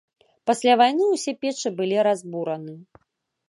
Пасля 0.51 0.73
вайны 0.81 1.03
ўсе 1.11 1.31
печы 1.43 1.75
былі 1.81 1.97
разбураны. 2.11 2.73